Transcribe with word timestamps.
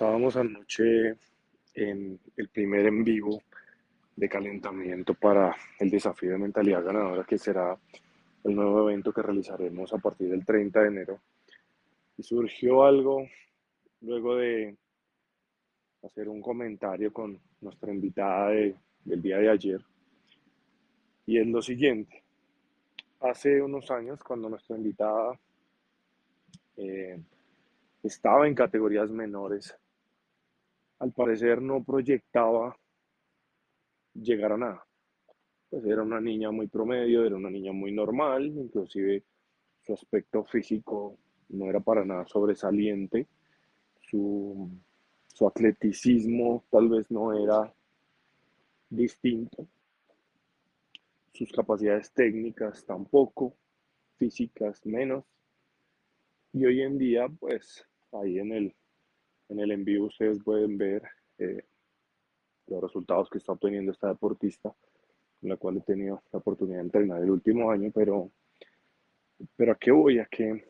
Estábamos 0.00 0.34
anoche 0.34 1.14
en 1.74 2.18
el 2.34 2.48
primer 2.48 2.86
en 2.86 3.04
vivo 3.04 3.42
de 4.16 4.30
calentamiento 4.30 5.12
para 5.12 5.54
el 5.78 5.90
desafío 5.90 6.30
de 6.30 6.38
mentalidad 6.38 6.82
ganadora, 6.82 7.22
que 7.24 7.36
será 7.36 7.78
el 8.44 8.54
nuevo 8.54 8.88
evento 8.88 9.12
que 9.12 9.20
realizaremos 9.20 9.92
a 9.92 9.98
partir 9.98 10.30
del 10.30 10.42
30 10.46 10.80
de 10.80 10.88
enero. 10.88 11.20
Y 12.16 12.22
surgió 12.22 12.84
algo 12.84 13.28
luego 14.00 14.36
de 14.36 14.74
hacer 16.02 16.30
un 16.30 16.40
comentario 16.40 17.12
con 17.12 17.38
nuestra 17.60 17.92
invitada 17.92 18.52
del 18.52 19.20
día 19.20 19.36
de 19.36 19.50
ayer. 19.50 19.82
Y 21.26 21.36
es 21.36 21.46
lo 21.46 21.60
siguiente. 21.60 22.22
Hace 23.20 23.60
unos 23.60 23.90
años, 23.90 24.24
cuando 24.24 24.48
nuestra 24.48 24.78
invitada 24.78 25.38
eh, 26.78 27.20
estaba 28.02 28.48
en 28.48 28.54
categorías 28.54 29.10
menores, 29.10 29.76
al 31.00 31.12
parecer 31.12 31.60
no 31.60 31.82
proyectaba 31.82 32.76
llegar 34.14 34.52
a 34.52 34.58
nada. 34.58 34.86
Pues 35.68 35.84
era 35.84 36.02
una 36.02 36.20
niña 36.20 36.50
muy 36.50 36.66
promedio, 36.68 37.24
era 37.24 37.36
una 37.36 37.50
niña 37.50 37.72
muy 37.72 37.92
normal, 37.92 38.46
inclusive 38.46 39.24
su 39.82 39.94
aspecto 39.94 40.44
físico 40.44 41.16
no 41.48 41.68
era 41.68 41.80
para 41.80 42.04
nada 42.04 42.26
sobresaliente, 42.26 43.26
su, 44.00 44.70
su 45.26 45.46
atleticismo 45.46 46.64
tal 46.70 46.88
vez 46.88 47.10
no 47.10 47.32
era 47.32 47.72
distinto, 48.90 49.66
sus 51.32 51.50
capacidades 51.52 52.12
técnicas 52.12 52.84
tampoco, 52.84 53.54
físicas 54.16 54.84
menos. 54.84 55.24
Y 56.52 56.66
hoy 56.66 56.82
en 56.82 56.98
día, 56.98 57.28
pues 57.28 57.86
ahí 58.12 58.38
en 58.38 58.52
el, 58.52 58.74
en 59.50 59.58
el 59.58 59.72
envío 59.72 60.04
ustedes 60.04 60.42
pueden 60.42 60.78
ver 60.78 61.02
eh, 61.38 61.64
los 62.68 62.80
resultados 62.80 63.28
que 63.28 63.38
está 63.38 63.52
obteniendo 63.52 63.90
esta 63.92 64.08
deportista, 64.08 64.72
con 65.40 65.50
la 65.50 65.56
cual 65.56 65.78
he 65.78 65.80
tenido 65.80 66.22
la 66.32 66.38
oportunidad 66.38 66.78
de 66.78 66.84
entrenar 66.84 67.22
el 67.22 67.30
último 67.30 67.70
año, 67.70 67.90
pero, 67.92 68.30
pero 69.56 69.72
¿a 69.72 69.74
qué 69.74 69.90
voy? 69.90 70.20
A 70.20 70.26
que 70.26 70.64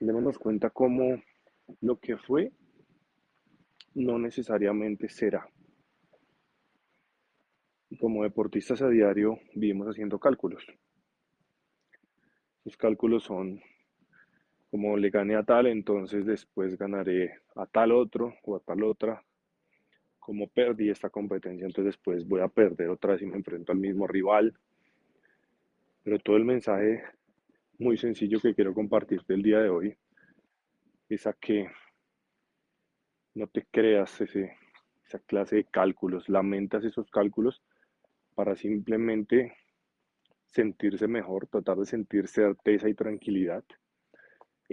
démonos 0.00 0.38
cuenta 0.38 0.70
cómo 0.70 1.22
lo 1.80 2.00
que 2.00 2.16
fue 2.16 2.50
no 3.94 4.18
necesariamente 4.18 5.08
será. 5.08 5.46
Como 8.00 8.22
deportistas 8.22 8.80
a 8.80 8.88
diario 8.88 9.38
vivimos 9.54 9.86
haciendo 9.86 10.18
cálculos. 10.18 10.64
Los 12.64 12.76
cálculos 12.78 13.24
son 13.24 13.60
como 14.72 14.96
le 14.96 15.10
gané 15.10 15.36
a 15.36 15.42
tal, 15.42 15.66
entonces 15.66 16.24
después 16.24 16.78
ganaré 16.78 17.34
a 17.56 17.66
tal 17.66 17.92
otro 17.92 18.34
o 18.42 18.56
a 18.56 18.60
tal 18.60 18.82
otra. 18.84 19.22
Como 20.18 20.48
perdí 20.48 20.88
esta 20.88 21.10
competencia, 21.10 21.66
entonces 21.66 21.92
después 21.92 22.26
voy 22.26 22.40
a 22.40 22.48
perder 22.48 22.88
otra 22.88 23.12
vez 23.12 23.20
y 23.20 23.26
me 23.26 23.36
enfrento 23.36 23.70
al 23.70 23.76
mismo 23.76 24.06
rival. 24.06 24.54
Pero 26.02 26.18
todo 26.20 26.38
el 26.38 26.46
mensaje 26.46 27.02
muy 27.78 27.98
sencillo 27.98 28.40
que 28.40 28.54
quiero 28.54 28.72
compartirte 28.72 29.34
el 29.34 29.42
día 29.42 29.58
de 29.58 29.68
hoy 29.68 29.94
es 31.10 31.26
a 31.26 31.34
que 31.34 31.70
no 33.34 33.48
te 33.48 33.66
creas 33.70 34.22
ese, 34.22 34.56
esa 35.04 35.18
clase 35.18 35.56
de 35.56 35.64
cálculos, 35.64 36.30
lamentas 36.30 36.82
esos 36.82 37.10
cálculos 37.10 37.62
para 38.34 38.56
simplemente 38.56 39.54
sentirse 40.46 41.06
mejor, 41.08 41.46
tratar 41.46 41.76
de 41.76 41.84
sentir 41.84 42.26
certeza 42.26 42.88
y 42.88 42.94
tranquilidad 42.94 43.62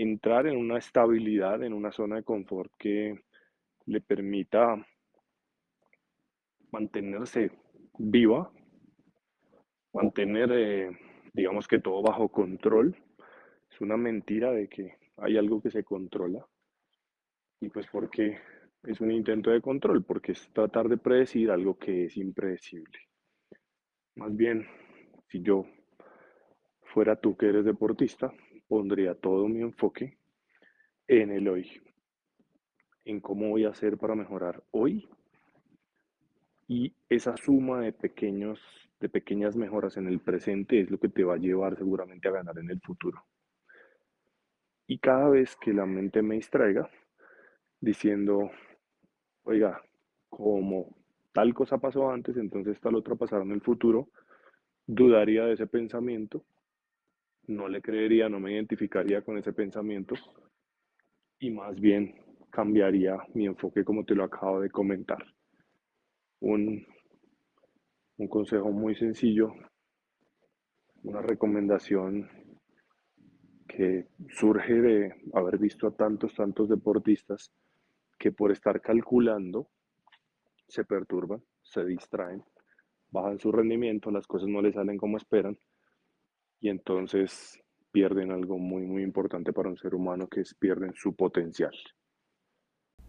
entrar 0.02 0.47
en 0.47 0.58
una 0.58 0.78
estabilidad, 0.78 1.61
en 1.61 1.73
una 1.73 1.92
zona 1.92 2.16
de 2.17 2.23
confort 2.23 2.72
que 2.78 3.22
le 3.86 4.00
permita 4.00 4.86
mantenerse 6.72 7.52
viva, 7.97 8.50
mantener, 9.92 10.52
eh, 10.53 10.97
digamos 11.33 11.67
que 11.67 11.80
todo 11.80 12.02
bajo 12.02 12.30
control. 12.30 12.95
Es 13.70 13.82
una 13.82 13.98
mentira 13.98 14.52
de 14.52 14.70
que 14.70 14.95
hay 15.17 15.38
algo 15.38 15.61
que 15.61 15.70
se 15.70 15.83
controla. 15.83 16.45
Y 17.59 17.70
pues 17.70 17.88
porque 17.92 18.38
es 18.83 19.02
un 19.02 19.11
intento 19.11 19.52
de 19.52 19.61
control, 19.61 20.05
porque 20.05 20.32
es 20.32 20.49
tratar 20.54 20.88
de 20.88 20.98
predecir 20.98 21.52
algo 21.52 21.77
que 21.77 22.05
es 22.05 22.15
impredecible. 22.15 22.99
Más 24.15 24.33
bien, 24.33 24.65
si 25.27 25.42
yo 25.42 25.65
fuera 26.83 27.17
tú 27.17 27.36
que 27.36 27.49
eres 27.49 27.65
deportista, 27.65 28.32
pondría 28.70 29.16
todo 29.16 29.50
mi 29.50 29.62
enfoque 29.62 30.18
en 31.08 31.32
el 31.32 31.50
hoy, 31.50 31.82
en 33.04 33.20
cómo 33.20 33.50
voy 33.50 33.66
a 33.66 33.70
hacer 33.70 33.98
para 33.98 34.16
mejorar 34.16 34.64
hoy 34.72 35.10
y 36.68 36.94
esa 37.10 37.36
suma 37.36 37.82
de 37.82 37.92
pequeños 37.92 38.62
de 39.00 39.10
pequeñas 39.10 39.56
mejoras 39.56 39.98
en 39.98 40.08
el 40.08 40.20
presente 40.20 40.80
es 40.82 40.92
lo 40.92 41.00
que 41.00 41.10
te 41.10 41.24
va 41.24 41.36
a 41.36 41.38
llevar 41.38 41.78
seguramente 41.78 42.28
a 42.28 42.32
ganar 42.32 42.58
en 42.60 42.70
el 42.70 42.82
futuro. 42.82 43.24
Y 44.88 45.00
cada 45.00 45.30
vez 45.30 45.56
que 45.56 45.74
la 45.74 45.86
mente 45.86 46.22
me 46.22 46.36
distraiga 46.36 46.90
diciendo, 47.80 48.52
oiga, 49.44 49.82
como 50.28 50.98
tal 51.32 51.54
cosa 51.54 51.78
pasó 51.78 52.12
antes, 52.12 52.36
entonces 52.36 52.78
tal 52.82 52.96
otra 52.96 53.16
pasará 53.16 53.44
en 53.44 53.52
el 53.52 53.62
futuro, 53.62 54.10
dudaría 54.86 55.46
de 55.46 55.54
ese 55.54 55.66
pensamiento 55.66 56.44
no 57.49 57.67
le 57.67 57.82
creería, 57.82 58.30
no 58.30 58.39
me 58.39 58.54
identificaría 58.54 59.23
con 59.23 59.37
ese 59.37 59.54
pensamiento 59.54 60.15
y 61.39 61.49
más 61.49 61.80
bien 61.80 62.15
cambiaría 62.52 63.17
mi 63.33 63.48
enfoque 63.48 63.83
como 63.83 64.05
te 64.05 64.14
lo 64.14 64.23
acabo 64.23 64.61
de 64.61 64.70
comentar. 64.70 65.23
Un, 66.42 66.86
un 68.17 68.27
consejo 68.27 68.71
muy 68.71 68.95
sencillo, 68.95 69.52
una 71.04 71.21
recomendación 71.21 72.30
que 73.67 74.08
surge 74.30 74.73
de 74.73 75.15
haber 75.33 75.58
visto 75.58 75.88
a 75.88 75.95
tantos, 75.95 76.36
tantos 76.36 76.70
deportistas 76.70 77.52
que 78.20 78.32
por 78.32 78.52
estar 78.52 78.80
calculando 78.80 79.70
se 80.67 80.83
perturban, 80.86 81.42
se 81.64 81.83
distraen, 81.83 82.43
bajan 83.09 83.39
su 83.39 83.52
rendimiento, 83.52 84.11
las 84.11 84.27
cosas 84.27 84.49
no 84.49 84.61
les 84.61 84.76
salen 84.76 84.98
como 84.98 85.17
esperan 85.17 85.58
y 86.59 86.70
entonces 86.70 87.59
pierden 87.92 88.31
algo 88.31 88.58
muy 88.58 88.86
muy 88.86 89.03
importante 89.03 89.53
para 89.53 89.70
un 89.70 89.77
ser 89.77 89.95
humano 89.95 90.27
que 90.27 90.42
es 90.42 90.53
pierden 90.53 90.93
su 90.95 91.15
potencial. 91.15 91.73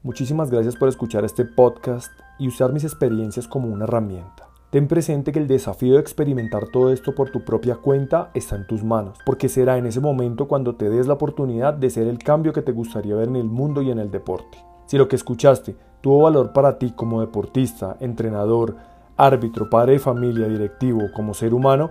Muchísimas 0.03 0.51
gracias 0.51 0.77
por 0.77 0.89
escuchar 0.89 1.25
este 1.25 1.45
podcast 1.45 2.11
y 2.39 2.49
usar 2.49 2.73
mis 2.73 2.85
experiencias 2.85 3.47
como 3.47 3.69
una 3.69 3.85
herramienta. 3.85 4.49
Ten 4.71 4.87
presente 4.87 5.33
que 5.33 5.41
el 5.41 5.49
desafío 5.49 5.95
de 5.95 6.01
experimentar 6.01 6.69
todo 6.69 6.93
esto 6.93 7.15
por 7.15 7.31
tu 7.31 7.45
propia 7.45 7.75
cuenta 7.75 8.31
está 8.35 8.55
en 8.55 8.67
tus 8.69 8.85
manos, 8.85 9.19
porque 9.27 9.49
será 9.49 9.77
en 9.77 9.87
ese 9.87 10.01
momento 10.01 10.47
cuando 10.47 10.77
te 10.77 10.89
des 10.89 11.09
la 11.09 11.15
oportunidad 11.15 11.75
de 11.75 11.91
ser 11.91 12.07
el 12.07 12.19
cambio 12.19 12.53
que 12.53 12.63
te 12.63 12.71
gustaría 12.73 13.17
ver 13.17 13.29
en 13.29 13.37
el 13.37 13.49
mundo 13.49 13.83
y 13.83 13.91
en 13.91 13.99
el 13.99 14.11
deporte. 14.13 14.59
Si 14.87 14.97
lo 14.97 15.09
que 15.09 15.17
escuchaste 15.17 15.75
tuvo 16.01 16.23
valor 16.23 16.53
para 16.53 16.79
ti 16.79 16.93
como 16.93 17.21
deportista, 17.21 17.97
entrenador, 18.01 18.77
árbitro, 19.17 19.69
padre 19.69 19.99
familia, 19.99 20.49
directivo, 20.49 21.11
como 21.13 21.35
ser 21.35 21.53
humano, 21.53 21.91